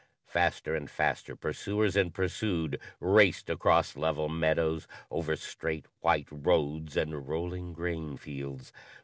[0.25, 7.27] Faster and faster pursuers and pursued raced across level meadows, over straight, white roads and
[7.27, 8.73] rolling grain fields.